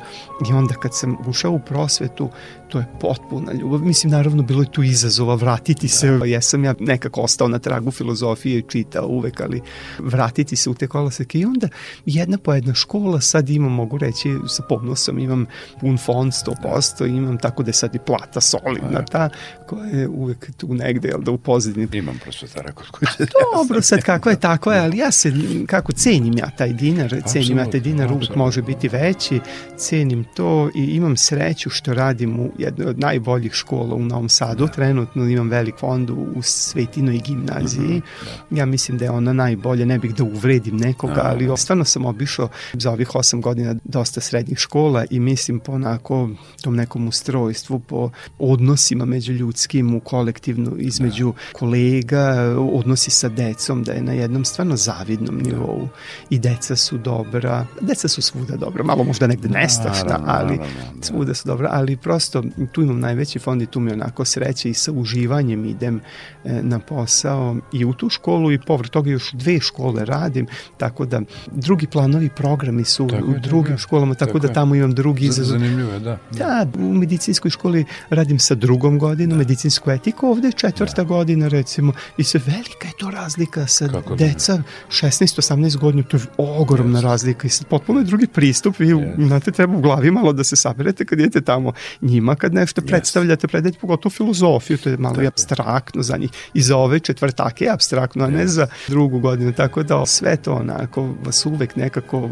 [0.50, 2.30] I onda kad sam ušao u prosvetu,
[2.76, 3.80] to je potpuna ljubav.
[3.80, 6.12] Mislim, naravno, bilo je tu izazova vratiti se.
[6.12, 6.26] Da.
[6.26, 9.62] Jesam ja nekako ostao na tragu filozofije i čitao uvek, ali
[10.00, 11.40] vratiti se u te koloseke.
[11.40, 11.68] I onda
[12.06, 15.46] jedna po jedna škola, sad imam, mogu reći, sa ponosom, imam
[15.82, 19.06] pun fond 100%, imam tako da je sad i plata solidna da.
[19.06, 19.30] ta,
[19.68, 21.88] koja je uvek tu negde, jel da u pozadini.
[21.92, 23.26] Imam prosvetara kod kuće.
[23.56, 25.34] Dobro, sad kako je, tako je, ali ja se,
[25.68, 29.40] kako cenim ja taj dinar, cenim ja taj dinar, uvek može biti veći,
[29.78, 34.66] cenim to i imam sreću što radim u jednoj od najboljih škola u Novom Sadu.
[34.66, 34.72] Da.
[34.72, 38.02] Trenutno imam velik fond u Svetinoj gimnaziji.
[38.50, 38.58] Da.
[38.58, 41.24] Ja mislim da je ona najbolja, ne bih da uvredim nekoga, da.
[41.26, 46.30] ali stvarno sam obišao za ovih osam godina dosta srednjih škola i mislim po onako
[46.62, 48.10] tom nekom ustrojstvu, po
[48.40, 51.60] odnosima među ljudskim u kolektivnu između da.
[51.60, 55.50] kolega, odnosi sa decom, da je na jednom stvarno zavidnom da.
[55.50, 55.88] nivou
[56.30, 60.60] i deca su dobra, deca su svuda dobra, malo možda negde nestašna, ali
[61.02, 64.74] svuda su dobra, ali prosto tu imam najveći fond i tu mi onako sreće i
[64.74, 66.02] sa uživanjem idem
[66.44, 71.06] e, na posao i u tu školu i povrh toga još dve škole radim, tako
[71.06, 71.22] da
[71.52, 74.94] drugi planovi programi su tako u je, drugim tako školama, tako, tako da tamo imam
[74.94, 75.60] drugi izazov.
[75.60, 76.18] Zanimljivo je, da.
[76.32, 79.38] Da, u medicinskoj školi radim sa drugom godinom, da.
[79.38, 81.08] medicinsku etiku, ovde je četvrta da.
[81.08, 86.24] godina recimo i se velika je to razlika sa Kako deca 16-18 godina, to je
[86.38, 87.04] ogromna yes.
[87.04, 89.28] razlika i potpuno je drugi pristup, vi yes.
[89.28, 93.48] znate, treba u glavi malo da se saberete kad idete tamo njima, kad nešto predstavljate,
[93.48, 96.30] predajte pogotovo filozofiju, to je malo i abstraktno za njih.
[96.54, 99.54] I za ove četvrtake je abstraktno, a ne za drugu godinu.
[99.54, 102.30] Tako da sve to onako vas uvek nekako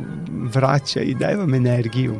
[0.54, 2.20] vraća i daje vam energiju.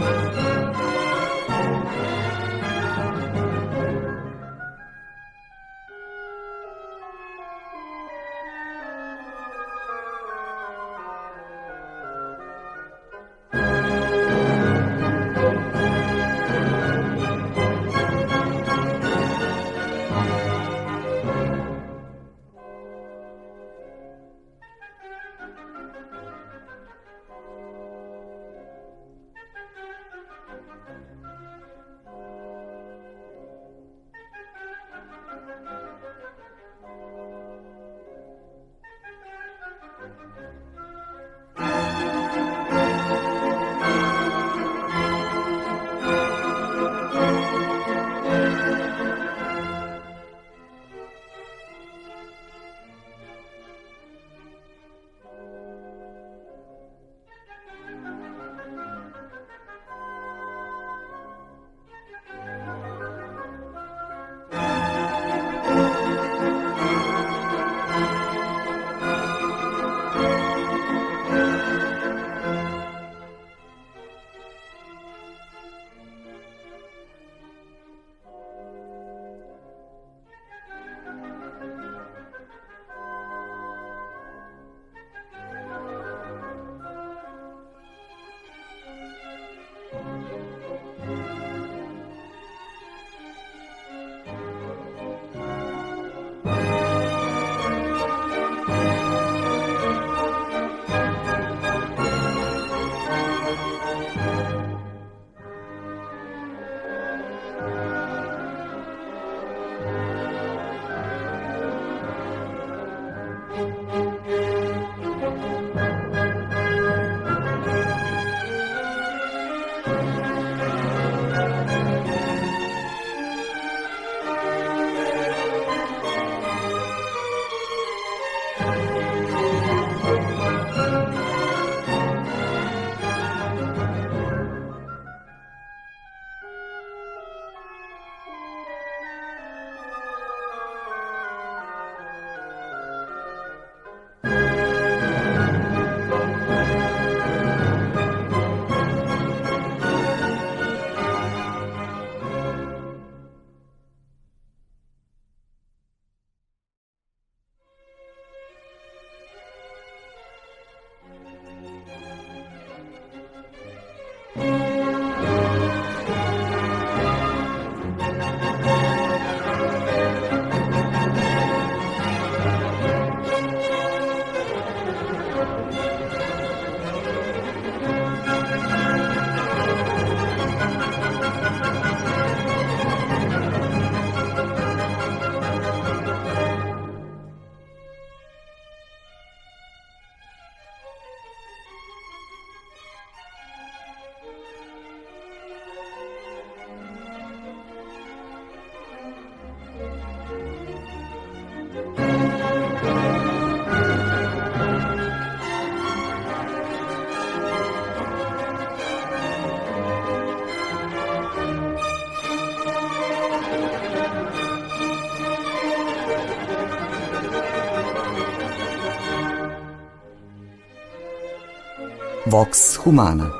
[222.25, 223.31] Vox Humana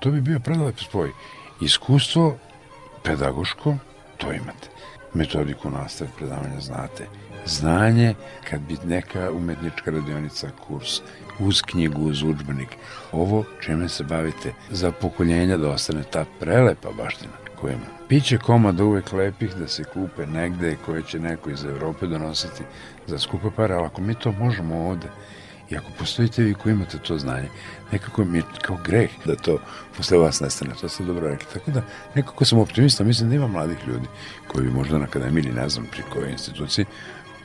[0.00, 1.10] To bi bio predalep spoj.
[1.60, 2.36] Iskustvo
[3.02, 3.76] pedagoško,
[4.16, 4.68] to imate.
[5.14, 7.06] Metodiku nastave predavanja znate.
[7.46, 8.14] Znanje,
[8.50, 11.00] kad bi neka umetnička radionica, kurs,
[11.38, 12.76] uz knjigu, uz učbenik,
[13.12, 17.86] ovo čime se bavite, za pokoljenja da ostane ta prelepa baština ima.
[18.08, 22.62] Piće komada uvek lepih da se kupe negde koje će neko iz Evrope donositi
[23.06, 25.08] za skupe pare, ali ako mi to možemo ovde,
[25.70, 27.48] I ako postojite vi koji imate to znanje,
[27.92, 29.58] nekako mi je kao greh da to
[29.96, 31.46] posle vas nestane, to ste dobro rekli.
[31.52, 31.82] Tako da
[32.14, 34.06] nekako sam optimista, mislim da ima mladih ljudi
[34.48, 36.84] koji bi možda na akademiji, ne znam pri kojoj instituciji,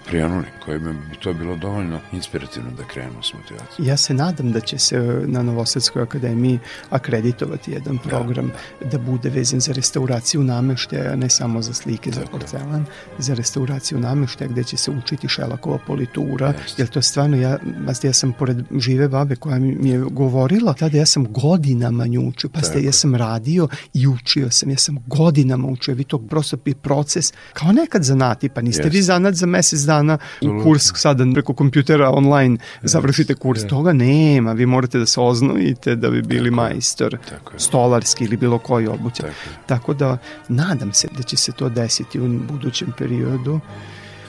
[0.06, 3.88] prijanuli, kojima bi to bilo dovoljno inspirativno da krenu s motivacijom.
[3.88, 8.97] Ja se nadam da će se na Novosadskoj akademiji akreditovati jedan da, program da, da.
[8.97, 12.86] da bude vezan za restauraciju nameštaja, ne samo za slike, Tako za porcelan,
[13.18, 16.80] za restauraciju nameštaja gde će se učiti šelakova politura, Just.
[16.80, 17.58] jer to stvarno, ja,
[18.04, 22.49] ja sam pored žive babe koja mi je govorila, tada ja sam godinama nju učio,
[22.49, 26.58] pa ste, ja sam radio i učio sam, ja sam godinama učio, vi to prosto
[26.82, 28.93] proces, kao nekad zanati, pa niste Just.
[28.93, 33.68] vi zanat za mesec dana u kurs sada preko kompjutera online završite kurs.
[33.68, 37.18] Toga nema, vi morate da se oznojite da bi bili majstor,
[37.58, 39.24] stolarski ili bilo koji obuća.
[39.24, 39.34] Tako,
[39.68, 40.18] tako da
[40.48, 43.60] nadam se da će se to desiti u budućem periodu.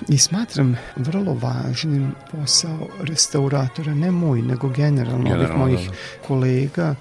[0.08, 6.26] I smatram vrlo važnim posao restauratora, ne moj, nego generalno, generalno ovih mojih da.
[6.26, 6.94] kolega,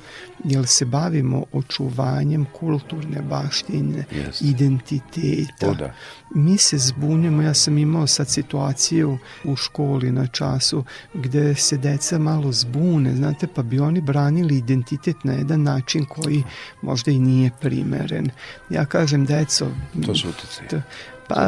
[0.44, 4.50] jer se bavimo očuvanjem kulturne baštine, yes.
[4.50, 5.70] identiteta.
[5.70, 5.94] O, da.
[6.36, 10.84] Mi se zbunjamo, ja sam imao sad situaciju u školi na času
[11.14, 16.44] gde se deca malo zbune, znate, pa bi oni branili identitet na jedan način koji
[16.82, 18.30] možda i nije primeren.
[18.70, 19.68] Ja kažem, deco...
[20.06, 20.82] To su utjecaj.
[21.36, 21.48] Pa,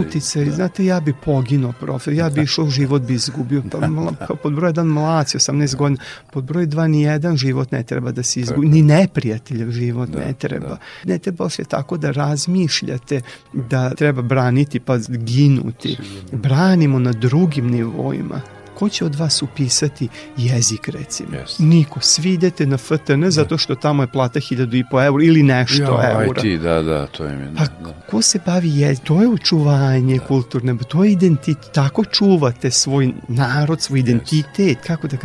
[0.00, 0.50] utice, da.
[0.50, 3.78] znate, ja bi poginuo profil, ja bi išao, život bi izgubio, pa,
[4.28, 6.00] pa pod broj jedan mlaci, 18 godina,
[6.32, 10.18] pod broj dva ni jedan život ne treba da se izgubi, ni neprijateljev život da,
[10.18, 10.68] ne treba.
[10.68, 10.78] Da.
[11.04, 13.20] Ne treba sve tako da razmišljate
[13.52, 15.96] da treba braniti pa ginuti.
[16.32, 18.40] Branimo na drugim nivoima
[18.74, 21.30] ko će od vas upisati jezik recimo?
[21.30, 21.60] Yes.
[21.60, 22.00] Niko.
[22.00, 23.30] Svi idete na FTN da.
[23.30, 26.42] zato što tamo je plata hiljadu i po eura ili nešto ja, eura.
[26.44, 27.44] IT, da, da, to je mi.
[27.44, 28.00] Da, pa da.
[28.10, 29.04] ko se bavi jezik?
[29.04, 30.24] To je učuvanje da.
[30.24, 31.72] kulturne, to je identitet.
[31.72, 34.78] Tako čuvate svoj narod, svoj identitet.
[34.78, 34.86] Yes.
[34.86, 35.16] Kako da,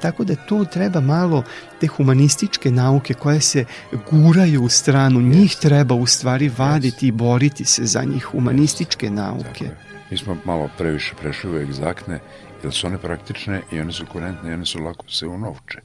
[0.00, 1.44] tako da to treba malo
[1.80, 3.64] te humanističke nauke koje se
[4.10, 5.36] guraju u stranu, yes.
[5.36, 7.08] njih treba u stvari vaditi yes.
[7.08, 9.70] i boriti se za njih, humanističke nauke.
[10.10, 12.20] Mi smo malo previše prešli u egzaktne
[12.68, 15.80] jer su one praktične i one su kurentne i one su lako se unovče.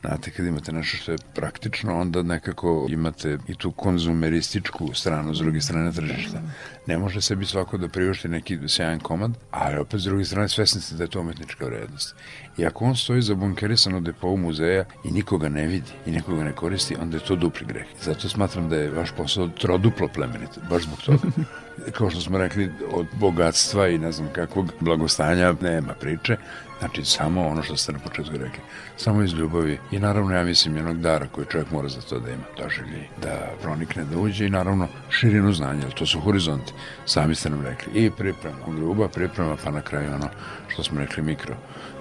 [0.00, 5.38] Znate, kad imate nešto što je praktično, onda nekako imate i tu konzumerističku stranu s
[5.38, 6.42] druge strane tržišta.
[6.86, 10.80] Ne može sebi svako da priušti neki sjajan komad, ali opet s druge strane svesni
[10.80, 12.14] ste da je to umetnička vrednost.
[12.58, 16.52] I ako on stoji bunkerisan u depovu muzeja i nikoga ne vidi i nikoga ne
[16.52, 17.86] koristi, onda je to dupli greh.
[18.02, 21.18] Zato smatram da je vaš posao troduplo plemenit, baš zbog toga.
[21.96, 26.36] Kao što smo rekli, od bogatstva i ne znam kakvog blagostanja nema priče,
[26.78, 28.60] Znači, samo ono što ste na početku rekli,
[28.96, 29.78] samo iz ljubavi.
[29.90, 33.52] I naravno, ja mislim, jednog dara koji čovjek mora za to da ima, doželji, da
[33.62, 36.72] pronikne, da uđe i naravno širinu znanja, ali to su horizonti,
[37.06, 40.28] sami ste nam rekli, i priprema, gruba priprema, pa na kraju ono
[40.68, 41.22] što smo rekli,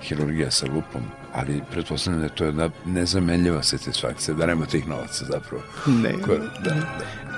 [0.06, 1.02] mikrohirurgija sa lupom,
[1.34, 5.64] ali pretpostavljam da je to jedna nezamenljiva satisfakcija, da nema tih novaca zapravo.
[5.88, 6.22] Ne.
[6.22, 7.36] Ko, da, da.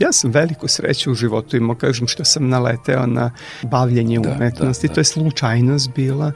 [0.00, 3.30] Ja sam veliku sreću u životu imao, kažem što sam naleteo na
[3.62, 4.94] bavljenje da, umetnosti, da, da.
[4.94, 6.32] to je slučajnost bila.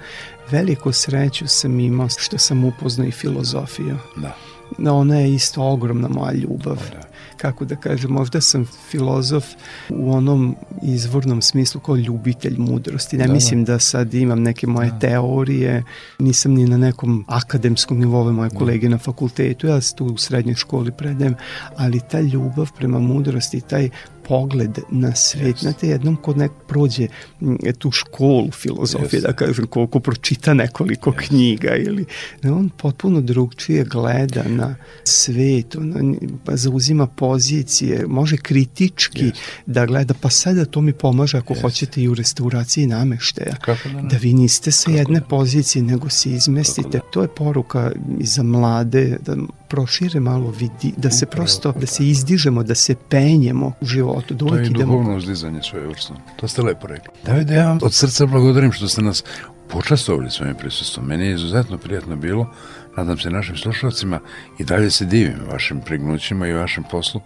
[0.50, 3.96] Veliku sreću sam imao što sam upoznao i filozofiju.
[4.78, 6.76] Da ona je isto ogromna moja ljubav.
[6.92, 7.13] Da.
[7.36, 9.44] Kako da kažem, možda sam filozof
[9.90, 13.16] u onom izvornom smislu kao ljubitelj mudrosti.
[13.16, 13.34] Ne da, da.
[13.34, 14.98] mislim da sad imam neke moje da.
[14.98, 15.84] teorije,
[16.18, 18.58] nisam ni na nekom akademskom nivou moje da.
[18.58, 21.34] kolege na fakultetu, ja tu u srednjoj školi predajem,
[21.76, 23.90] ali ta ljubav prema mudrosti, taj
[24.28, 25.56] pogled na svet.
[25.56, 25.60] Yes.
[25.60, 27.08] Znate, jednom kod nek prođe
[27.78, 29.26] tu školu filozofije, yes.
[29.26, 31.28] da kažem, ko, ko pročita nekoliko yes.
[31.28, 32.04] knjiga ili
[32.42, 39.38] da on potpuno drugčije gleda na svet, on pa zauzima pozicije, može kritički yes.
[39.66, 41.60] da gleda, pa sada to mi pomaže ako yes.
[41.60, 43.56] hoćete i u restauraciji nameštaja.
[43.56, 44.08] Kako da, ne?
[44.08, 45.26] da vi niste sa Kako jedne da?
[45.26, 46.98] pozicije, nego se izmestite.
[46.98, 47.04] Da?
[47.10, 49.36] To je poruka i za mlade, da
[49.74, 54.34] prošire malo vidi, da se prosto, da se izdižemo, da se penjemo u životu.
[54.34, 56.14] Da to je duhovno uzdizanje svoje vrste.
[56.36, 57.12] To ste lepo rekli.
[57.24, 59.24] Davide, ja vam od srca благодарim što ste nas
[59.68, 61.06] počastovali svojim prisustvom.
[61.06, 62.50] Meni je izuzetno prijatno bilo,
[62.96, 64.20] nadam se našim slušalcima
[64.58, 67.20] i dalje se divim vašim prignućima i vašem poslu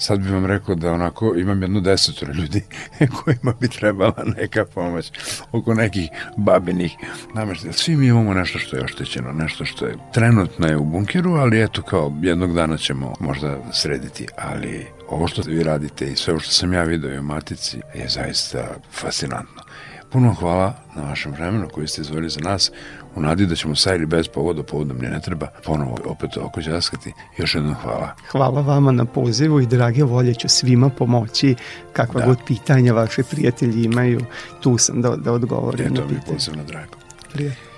[0.00, 2.62] sad bih vam rekao da onako imam jednu desetora ljudi
[3.24, 5.12] kojima bi trebala neka pomoć
[5.52, 6.96] oko nekih babinih
[7.34, 7.72] nameštaja.
[7.72, 11.62] Svi mi imamo nešto što je oštećeno, nešto što je trenutno je u bunkeru, ali
[11.62, 16.52] eto kao jednog dana ćemo možda srediti, ali ovo što vi radite i sve što
[16.52, 19.62] sam ja video u Matici je zaista fascinantno.
[20.12, 22.72] Puno hvala na vašem vremenu koji ste izvojili za nas
[23.14, 26.60] u nadi da ćemo sa ili bez povoda, povodom mi ne treba ponovo opet oko
[26.60, 27.12] džaskati.
[27.38, 28.14] Još jednom hvala.
[28.30, 31.54] Hvala vama na pozivu i drage volje ću svima pomoći
[31.92, 32.26] kakva da.
[32.26, 34.20] god pitanja vaši prijatelji imaju.
[34.60, 36.00] Tu sam da, da odgovorim pitanje.
[36.00, 36.94] To mi je posebno drago.
[37.32, 37.69] Prijatelj.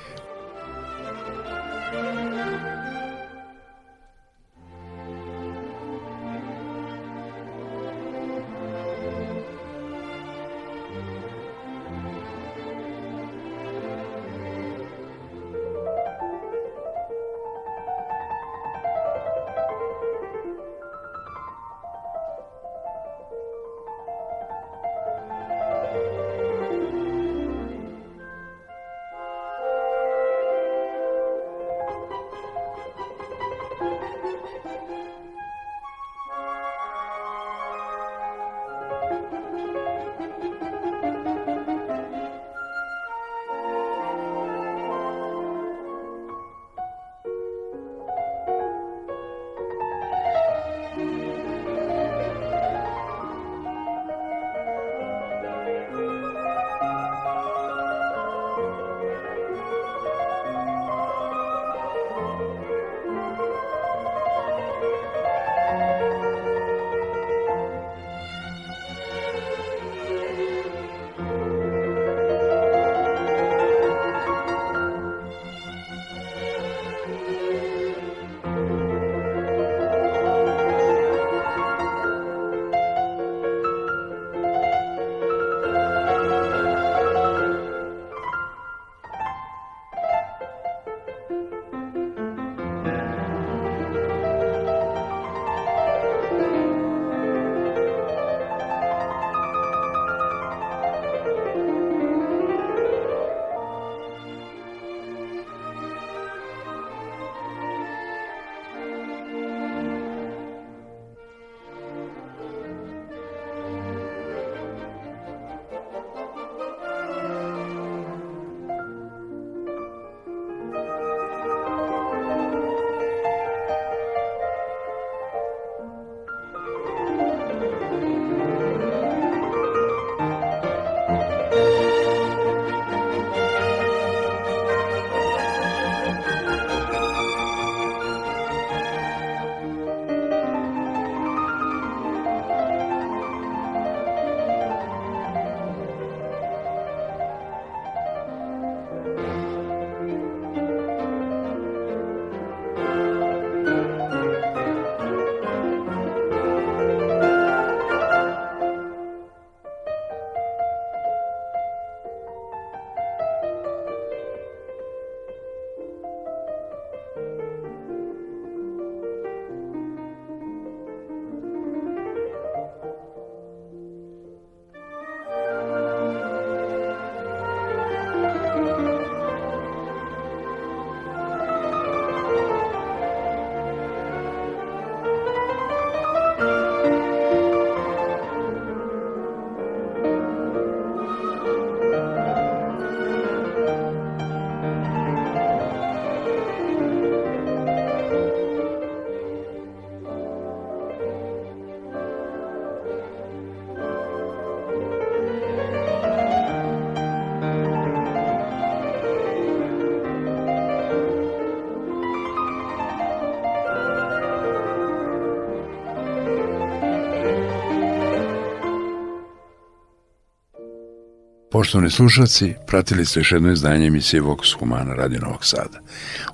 [221.53, 225.79] Poštovani slušalci, pratili ste još jedno izdanje emisije Vox Humana Radio Novog Sada.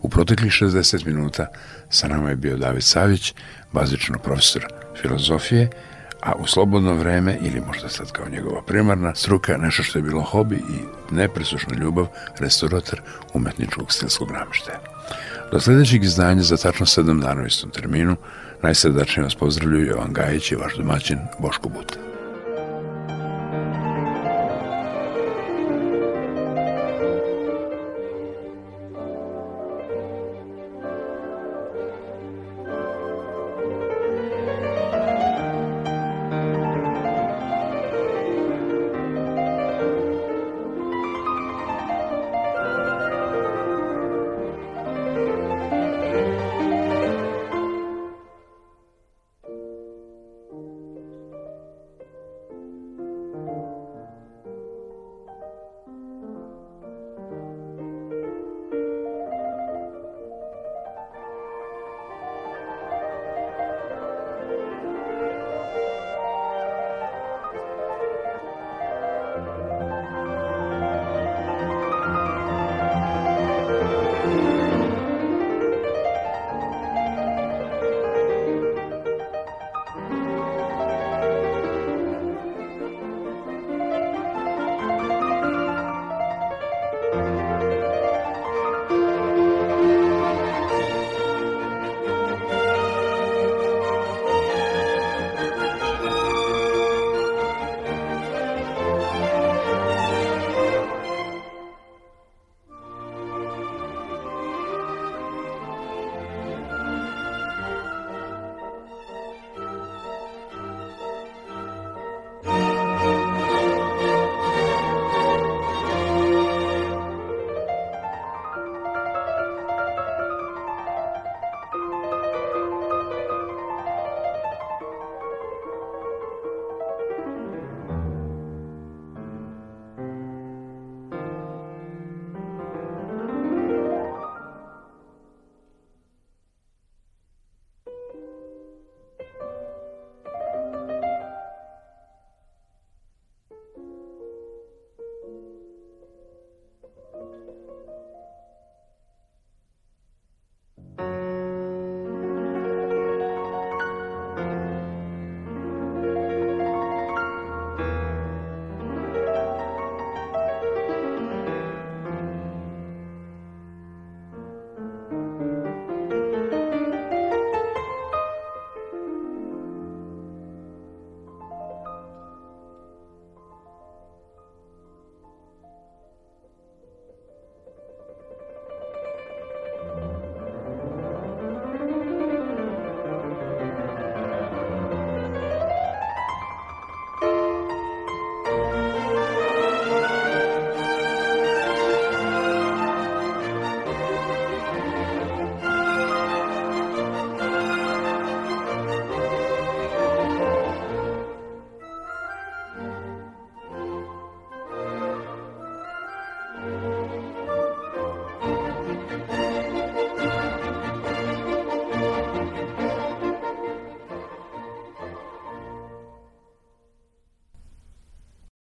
[0.02, 1.46] U proteklih 60 minuta
[1.90, 3.34] sa nama je bio David Savić,
[3.72, 4.66] bazično profesor
[5.02, 5.70] filozofije,
[6.22, 10.22] a u slobodno vreme, ili možda sad kao njegova primarna struka, nešto što je bilo
[10.22, 12.06] hobi i nepresušna ljubav,
[12.40, 13.00] restaurator
[13.34, 14.78] umetničkog stilskog nameštaja.
[15.52, 18.16] Do sledećeg izdanja za tačno 7 dana u istom terminu,
[18.62, 22.07] najsredačnije vas pozdravljuju Jovan Gajić i vaš domaćin Boško Buta.